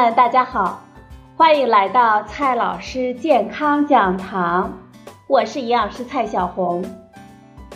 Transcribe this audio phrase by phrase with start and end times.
[0.00, 0.80] 们，大家好，
[1.36, 4.72] 欢迎来到蔡老师健康讲堂，
[5.26, 6.84] 我是营养师蔡小红。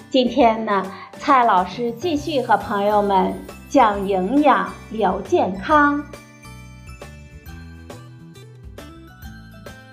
[0.09, 0.87] 今天呢，
[1.19, 3.35] 蔡老师继续和朋友们
[3.69, 6.01] 讲营养聊健康。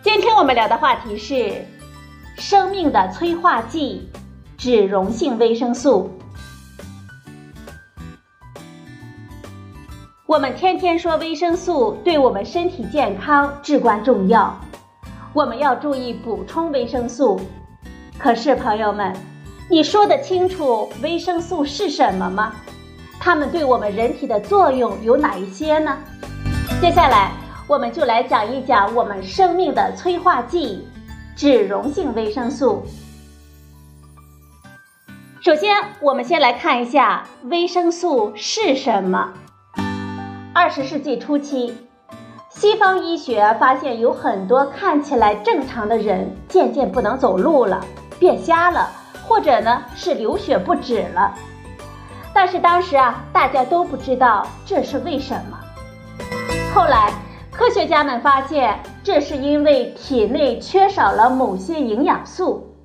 [0.04, 1.66] 今天我们聊的话题是
[2.38, 4.08] 生命的催化剂——
[4.56, 6.12] 脂溶性维生素。
[10.30, 14.56] 我们天天说维生素对我们身体健康至关重要，
[15.34, 17.42] 我们要注意补充维生素。
[18.20, 19.12] 可是朋友们，
[19.72, 22.54] 你说得清楚维生素是什么吗？
[23.20, 25.98] 它们对我们人体的作用有哪一些呢？
[26.80, 27.32] 接下来
[27.68, 30.88] 我们就来讲一讲我们生命的催化剂——
[31.36, 32.84] 脂溶性维生素。
[35.42, 39.34] 首先，我们先来看一下维生素是什么。
[40.62, 41.74] 二十世纪初期，
[42.50, 47.80] 西方医学发现有很多看起来正常的人渐渐不能走路了，
[48.20, 48.92] 变瞎了，
[49.26, 51.34] 或者呢是流血不止了。
[52.34, 55.58] 但是当时啊，大家都不知道这是为什么。
[56.76, 57.14] 后来，
[57.54, 62.76] 科学家们发现，这是因为体内缺少了某些营养素。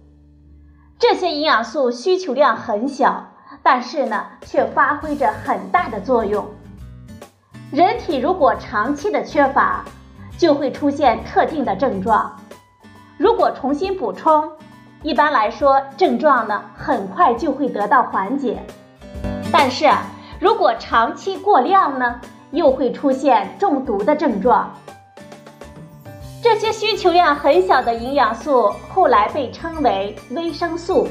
[0.97, 3.33] 这些营养素需求量很小，
[3.64, 6.47] 但是呢，却发挥着很大的作用。
[7.75, 9.84] 人体如果长期的缺乏，
[10.39, 12.33] 就会出现特定的症状。
[13.19, 14.48] 如果重新补充，
[15.03, 18.62] 一般来说症状呢很快就会得到缓解。
[19.53, 19.91] 但是
[20.39, 22.20] 如果长期过量呢，
[22.53, 24.72] 又会出现中毒的症状。
[26.41, 31.09] 这些需求量很小的营养素后来被称为维生素。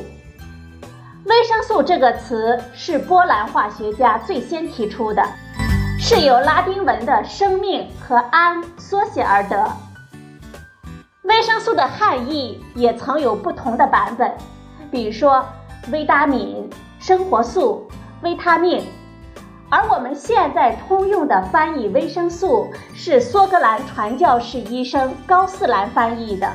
[1.25, 5.21] 维生素这个词是波兰化学家最先提出的。
[6.15, 9.67] 是由拉丁文的“生命”和“安”缩写而得。
[11.23, 14.31] 维生素的汉译也曾有不同的版本，
[14.91, 15.43] 比如说
[15.91, 16.69] 维他敏、
[16.99, 17.89] 生活素、
[18.21, 18.85] 维他命。
[19.71, 26.47] 而我们现在通用的翻译维生素是苏格兰传教士医生高斯兰翻译的。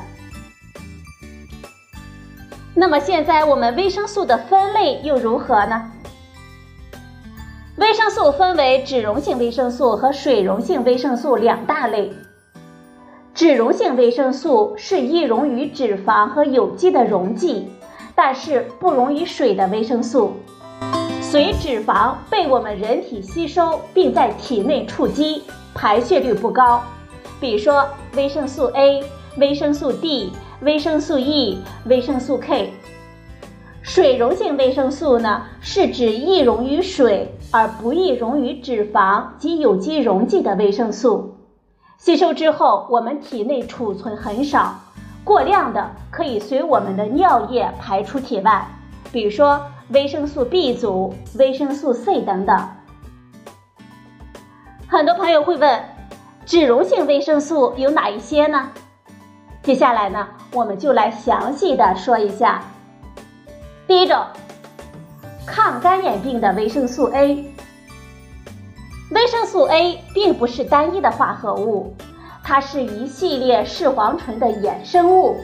[2.76, 5.90] 那么现在我们维生素的分类又如何呢？
[7.88, 12.12] 维生素分为脂溶性维生素和水溶性维生素两大类。
[13.32, 17.66] 脂溶性维生素是易溶于脂肪和有机的溶剂，
[18.14, 20.34] 但是不溶于水的维生素，
[21.22, 25.44] 随脂肪被我们人体吸收并在体内触积，
[25.74, 26.82] 排泄率不高。
[27.40, 29.02] 比如说维生素 A、
[29.38, 32.70] 维生素 D、维生素 E、维生素 K。
[33.88, 41.38] 水溶性维生素呢，是指易溶于水而不易溶于脂肪及有机溶剂的维生素。
[41.96, 44.74] 吸收之后，我们体内储存很少，
[45.24, 48.68] 过量的可以随我们的尿液排出体外。
[49.10, 52.68] 比如说维生素 B 族、维生素 C 等等。
[54.86, 55.82] 很多朋友会问，
[56.44, 58.68] 脂溶性维生素有哪一些呢？
[59.62, 62.62] 接下来呢，我们就来详细的说一下。
[63.88, 64.22] 第一种，
[65.46, 67.42] 抗干眼病的维生素 A。
[69.12, 71.96] 维生素 A 并不是单一的化合物，
[72.44, 75.38] 它是一系列视黄醇的衍生物，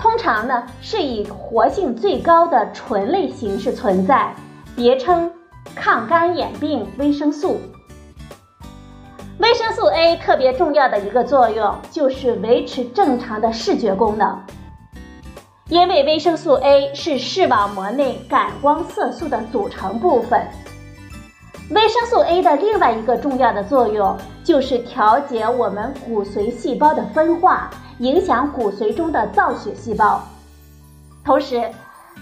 [0.00, 4.34] 通常呢是以活性最高的醇类形式存在，
[4.74, 5.30] 别称
[5.74, 7.60] 抗干眼病维生素。
[9.40, 14.40] 维生素 A 特别重要的一个作用就是维持正常的视觉功能。
[15.70, 20.46] 因为维生素 A 是视网膜内感光色素的组成部分，
[21.70, 24.14] 维生素 A 的另外一个重要的作用
[24.44, 27.70] 就是调节我们骨髓细胞的分化，
[28.00, 30.20] 影响骨髓中的造血细胞。
[31.24, 31.70] 同时，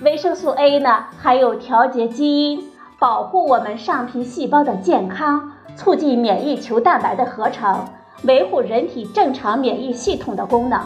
[0.03, 7.89] 维生素 A 呢还有调节基因、保护我们上皮细胞的健康、促进免疫球蛋白的合成、
[8.23, 10.81] 维护人体正常免疫系统的功能。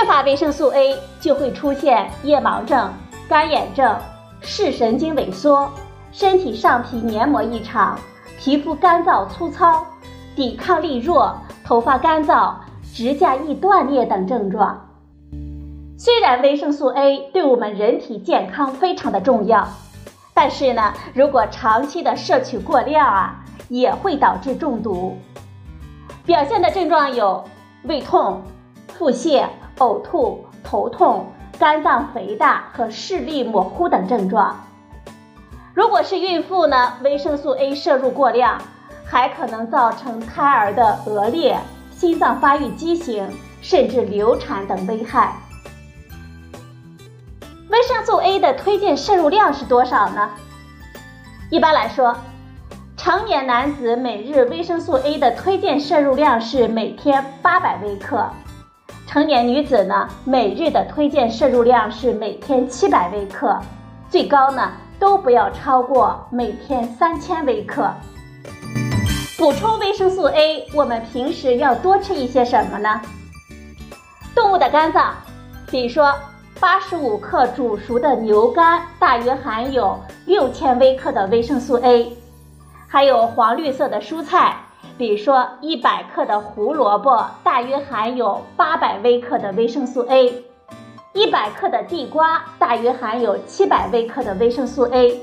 [0.00, 2.90] 缺乏维生素 A 就会出现夜盲症、
[3.28, 3.98] 干眼症、
[4.40, 5.70] 视神经萎缩、
[6.10, 7.98] 身体上皮黏膜异常、
[8.38, 9.84] 皮肤干燥粗糙、
[10.34, 12.54] 抵抗力弱、头发干燥、
[12.94, 14.88] 指甲易断裂等症状。
[15.98, 19.68] 虽然维生素 A 对我们人体健康非常的重要，
[20.32, 25.18] 但是呢，如果长期的摄取过量啊，也会导致中毒。
[26.24, 27.44] 表现的症状有
[27.82, 28.40] 胃痛、
[28.96, 29.44] 腹泻。
[29.80, 31.26] 呕吐、头痛、
[31.58, 34.56] 肝脏肥大和视力模糊等症状。
[35.74, 38.60] 如果是孕妇呢，维生素 A 摄入过量，
[39.04, 41.58] 还可能造成胎儿的额裂、
[41.90, 43.26] 心脏发育畸形，
[43.62, 45.34] 甚至流产等危害。
[47.70, 50.30] 维生素 A 的推荐摄入量是多少呢？
[51.50, 52.14] 一般来说，
[52.96, 58.28] 成年男子每日维生素 A 的推荐摄入量是每天八百微克，
[59.10, 63.60] 成年女子呢每日的推荐摄入量是每天七百微克，
[64.08, 64.70] 最高呢
[65.00, 67.92] 都不要超过每天三千微克。
[69.36, 73.00] 补充维生素 A，我们平时要多吃一些什么呢？
[74.32, 75.12] 动物的肝脏，
[75.68, 76.14] 比如说
[76.60, 82.12] 八十五克煮熟的牛肝，大约含有六千微克的维生素 A；
[82.86, 84.54] 还有黄绿色的蔬菜，
[85.00, 90.30] 比如说一百克的胡萝卜，大约含有八百微克的维生素 A；
[91.14, 95.14] 一百克的地瓜，大约含有七百微克的维生素 A；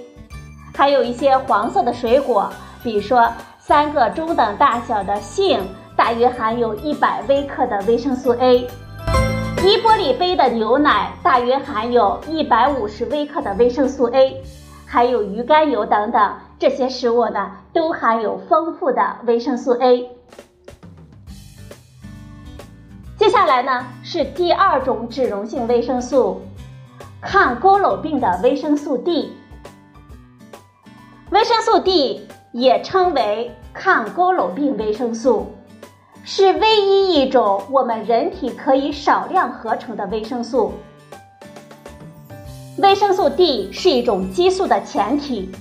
[0.75, 2.49] 还有一些黄色的水果，
[2.81, 3.31] 比如说。
[3.59, 5.59] 三个中等大小的杏，
[5.93, 8.65] 大约含有一百微克的维生素 A；
[9.61, 14.37] 一玻璃杯的牛奶，大约含有一百五十微克的维生素 A；
[14.85, 20.09] 还有鱼肝油等等，这些食物呢，都含有丰富的维生素 A。
[23.17, 26.41] 接下来呢，是第二种脂溶性维生素，
[27.21, 29.31] 抗佝偻病的维生素 D。
[31.31, 32.27] 维生素 D。
[32.53, 35.51] 也称为抗佝偻病维生素，
[36.23, 40.73] 是唯一一种我们人体可以少量合成的维生素。
[42.77, 45.51] 维生素 D 是一种激素的前体，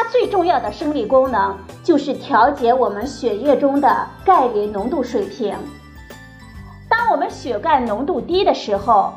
[0.00, 5.52] 它最重要的生理功能就是调节我们血液中的钙磷浓度水平。
[6.88, 9.12] 当我们血钙浓度低的时候，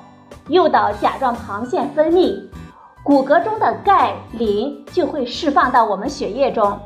[0.47, 2.35] 诱导甲状旁腺分泌。
[3.03, 6.79] 骨骼中的钙磷就会释放到我们血液中，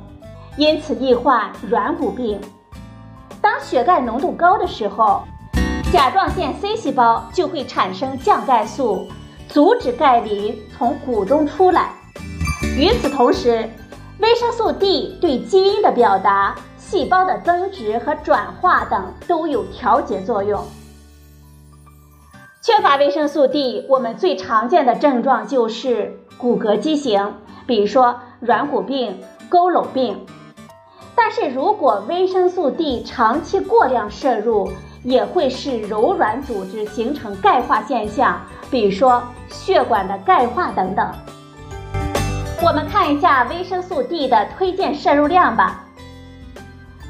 [0.57, 2.37] 因此易患软骨病。
[3.39, 5.23] 当血钙浓度高的时候，
[5.93, 9.07] 甲状腺 C 细胞就会产生降钙素，
[9.47, 11.91] 阻止钙磷从骨中出来。
[12.77, 13.69] 与此同时，
[14.19, 20.63] 维生素 D 对基因的表达、细胞的增殖和转化等都有调节作用。
[22.61, 27.33] 缺乏维生素 D，我们最常见的症状就是骨骼畸形，
[27.67, 29.19] 比如说软骨病、
[29.51, 30.25] 佝偻病。
[31.13, 34.71] 但是如果维生素 D 长期过量摄入，
[35.03, 38.41] 也会使柔软组织形成钙化现象，
[38.71, 41.11] 比如说血管的钙化等等。
[42.65, 45.85] 我们看一下维生素 D 的推荐摄入量吧，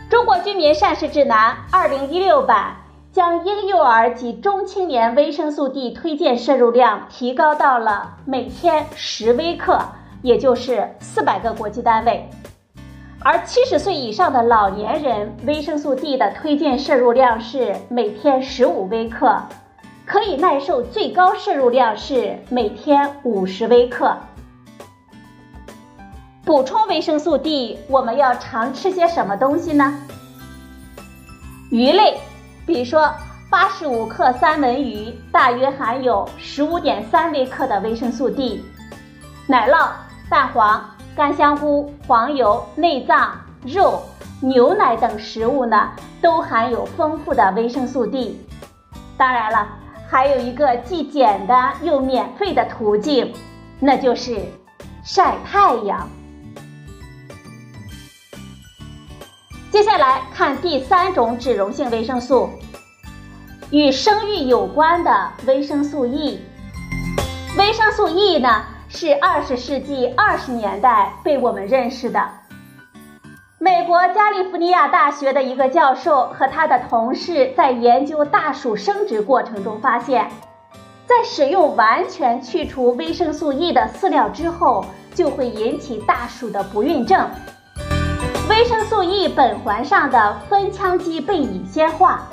[0.12, 2.76] 《中国居民膳食指南》二零一六版。
[3.14, 9.80] 将婴幼儿及中青年维生素 D 推荐摄入量提高到了每天十微克，
[10.22, 12.30] 也就是四百个国际单位。
[13.24, 19.42] 而七十岁以上的老年人维生素 D 的推荐摄入量是每天十五微克，
[20.06, 24.18] 可以耐受最高摄入量是每天五十微克。
[26.46, 30.00] 补充维生素 D，我们要常吃些什么东西呢？
[31.72, 32.20] 鱼类。
[32.68, 33.12] 比如说，
[33.50, 38.64] 八十五克三文鱼大约含有十五点三微克的维生素 D，
[39.48, 39.90] 奶酪、
[40.30, 43.32] 蛋黄、干香菇、黄油、内脏、
[43.64, 44.04] 肉、
[44.40, 45.92] 牛奶等食物呢，
[46.22, 48.40] 都含有丰富的维生素 D。
[49.18, 49.68] 当然了，
[50.08, 53.34] 还有一个既简单又免费的途径，
[53.80, 54.40] 那就是
[55.04, 56.08] 晒太阳。
[59.76, 62.50] 接下来看第三种脂溶性维生素，
[63.72, 66.40] 与生育有关的维生素 E。
[67.58, 72.26] 维生素 E 呢，是二十世纪二十年代被我们认识的。
[73.60, 80.30] 美国加利福尼亚大学的一个教授和他的同事在研究大鼠生殖过程中发现，
[81.06, 87.30] 在使用完全去除维生素 E 的饲料之后，就会引起大鼠的不孕症。
[88.56, 92.26] 维生素 E 苯环上的酚羟基被乙酰化，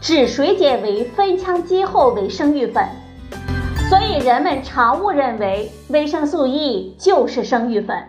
[0.00, 2.88] 脂水解为酚羟基后为生育酚，
[3.90, 8.08] 所以人们常误认为维生素 E 就是生育粉。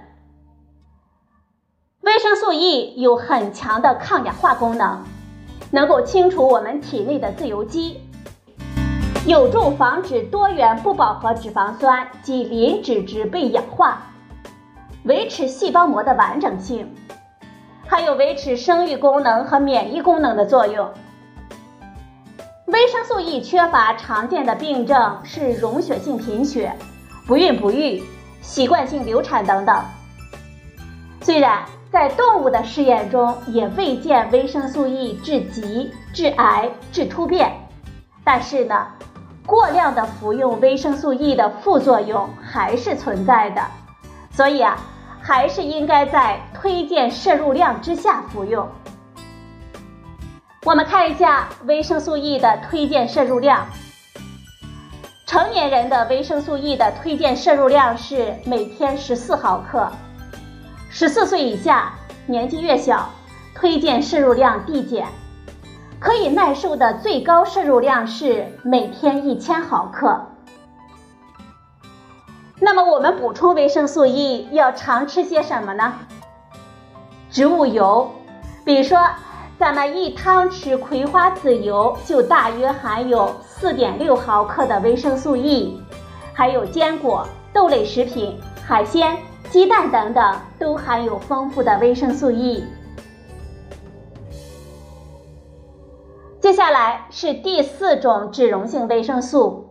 [2.02, 5.04] 维生素 E 有很强的抗氧化功能，
[5.72, 8.00] 能够清除我们体内的自由基，
[9.26, 14.04] 有助防止多元不饱和脂肪酸及磷脂质被氧化，
[15.06, 16.88] 维持细胞膜的完整性。
[17.90, 20.88] 还有维持生育功能和免疫功能的作用。
[22.68, 26.72] 维生素 E 缺乏常见的病症是溶血性贫血、
[27.26, 28.04] 不孕不育、
[28.42, 29.84] 习惯性流产等等。
[31.22, 37.52] 虽然在动物的试验中也未见维生素 E 致疾、致癌、致突变。
[38.24, 38.86] 但是呢，
[39.48, 43.64] 过量的服用维生素 E 的副作用还是存在的，
[44.30, 44.78] 所以啊，
[45.22, 48.68] 还是应该在推荐摄入量之下服用。
[50.66, 53.66] 我们看一下维生素 E 的推荐摄入量。
[55.26, 59.90] 成年人的维生素 E 的推荐摄入量是每天十四毫克，
[60.90, 61.94] 十四岁以下，
[62.26, 63.10] 年纪越小，
[63.54, 65.08] 推荐摄入量递减。
[66.00, 70.20] 可以耐受的最高摄入量是每天一千毫克。
[72.60, 75.94] 那么我们补充维生素 E 要常吃些什么呢？
[77.30, 78.12] 植物油，
[78.64, 79.00] 比如说。
[79.60, 85.78] 咱们一汤匙葵花籽油就大约含有四点六毫克的维生素 E，
[86.34, 89.18] 还有坚果、豆类食品、海鲜、
[89.50, 92.64] 鸡蛋等等都含有丰富的维生素 E。
[96.40, 99.69] 接下来是第四种脂溶性维生素，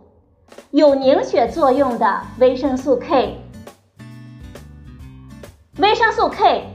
[0.71, 3.41] 有凝血作用的维生素 K。
[5.77, 6.65] 维生素 K。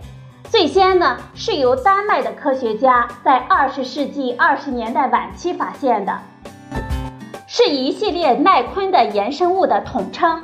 [0.51, 6.17] 最先呢，是由丹麦的科学家在二十世纪二十年代晚期发现的，
[7.49, 10.43] 是一系列耐昆的衍生物的统称，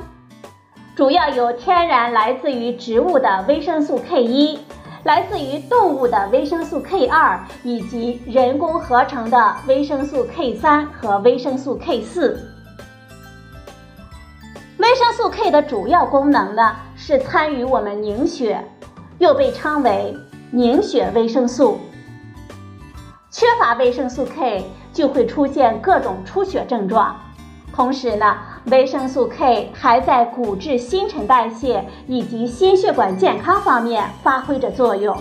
[0.97, 4.59] 主要有天然来自于植物的维生素 K 一，
[5.03, 12.50] 来自于动物的维生素 K 二，以及人工合成的维生素 K 三和维生素 K 四。
[14.81, 18.65] 维生素 K 的主要功能呢，是参与我们凝血。
[19.19, 20.17] 又被称为
[20.49, 21.79] 凝血维生素。
[23.29, 27.15] 缺乏维生素 K 就会出现各种出血症状。
[27.71, 28.35] 同时呢，
[28.71, 35.15] 维生素 K 还在骨质新陈代谢以及心血管健康方面发挥着作用。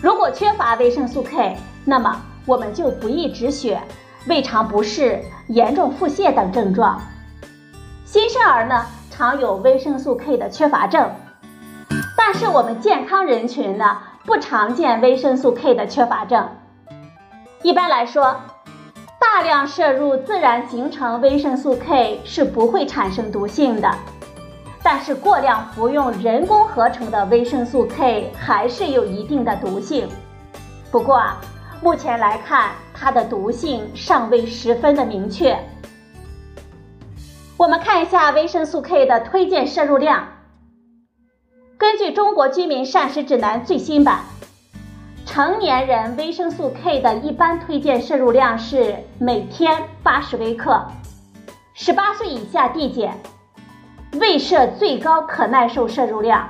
[0.00, 3.78] 如果缺乏维生素 K，那么我们就不易止血、
[4.26, 6.98] 胃肠不适、严重腹泻等症状。
[8.10, 11.10] 新生儿呢，常有维生素 K 的缺乏症。
[12.16, 16.48] 但是我们健康人群呢，不常见维生素 K 的缺乏症。
[17.60, 18.34] 一般来说，
[19.20, 23.94] 大量摄入自然形成维生素 K 是不会产生毒性的，
[24.82, 30.08] 但是过量服用人工合成的维生素 K 还是有一定的毒性。
[30.90, 31.36] 不过啊，
[31.82, 35.54] 目前来看，它的毒性尚未十分的明确。
[37.58, 40.28] 我们看一下维生素 K 的推荐摄入量。
[41.76, 44.20] 根据《中国居民膳食指南》最新版，
[45.26, 50.86] 成年人维生素 K 的一般推荐摄入量是每天八十微克，
[51.74, 53.18] 十八岁以下递减，
[54.20, 56.48] 未设最高可耐受摄入量。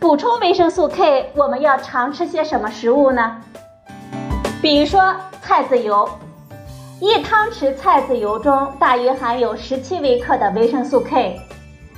[0.00, 3.40] 补充维生素 K，我们要常吃些什么食物呢？
[4.60, 6.08] 比如说菜籽油，
[6.98, 11.38] 一汤匙菜籽油中大约含有十七微克的维生素 K。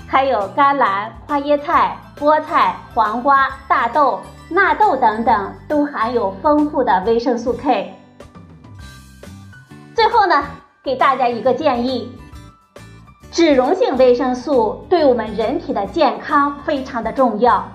[0.09, 7.95] 还有甘蓝、花椰菜、菠菜、黄瓜、大豆、纳豆等等，都含有丰富的维生素 K。
[9.95, 10.45] 最后呢，
[10.83, 12.11] 给大家一个建议：
[13.31, 17.69] 脂溶性维生素对我们人体的健康非常的重要，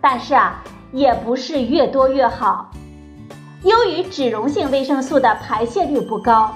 [0.00, 0.62] 但是啊，
[0.92, 2.70] 也不是越多越好。
[3.62, 6.50] 由于脂溶性维生素的排泄率不高，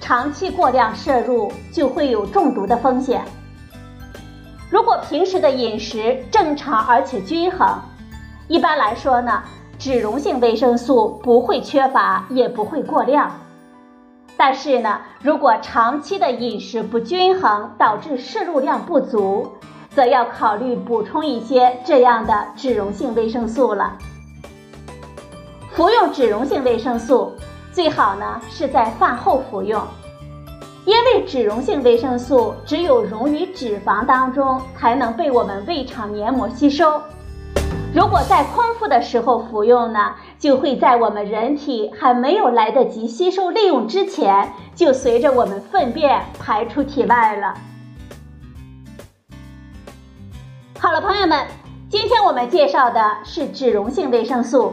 [0.00, 3.22] 长期过量摄入就会有中毒的风险。
[4.68, 7.78] 如果平时的饮食正常而且均衡，
[8.48, 9.40] 一般来说呢，
[9.78, 13.30] 脂溶性维生素不会缺乏，也不会过量。
[14.36, 19.52] 但是呢，如果长期的饮食不均衡导致摄入量不足，
[19.90, 23.96] 则要考虑补充一些这样的脂溶性维生素了。
[25.72, 27.32] 服用脂溶性维生素
[27.72, 29.80] 最好呢是在饭后服用。
[30.84, 37.00] 因为脂溶性维生素只有溶于脂肪当中，才能被我们胃肠黏膜吸收。
[37.94, 47.54] 如果在空腹的时候服用呢，就会在我们人体还没有来得及吸收利用之前，就随着我们粪便排出体外了。
[50.78, 51.46] 好了，朋友们，
[51.88, 54.72] 今天我们介绍的是脂溶性维生素。